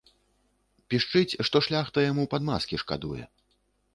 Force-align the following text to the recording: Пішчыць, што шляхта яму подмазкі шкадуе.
Пішчыць, 0.93 1.37
што 1.49 1.57
шляхта 1.67 2.05
яму 2.11 2.23
подмазкі 2.31 2.79
шкадуе. 2.85 3.23